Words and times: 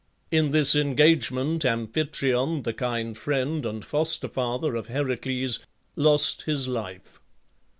In 0.31 0.49
this 0.49 0.73
engagement 0.75 1.63
Amphitryon, 1.63 2.63
the 2.63 2.73
kind 2.73 3.15
friend 3.15 3.63
and 3.67 3.85
foster 3.85 4.27
father 4.27 4.73
of 4.75 4.87
Heracles, 4.87 5.59
lost 5.95 6.41
his 6.45 6.67
life. 6.67 7.19